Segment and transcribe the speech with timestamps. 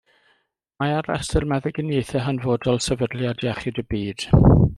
[0.83, 4.27] Mae ar Restr Meddyginiaethau Hanfodol Sefydliad Iechyd y Byd.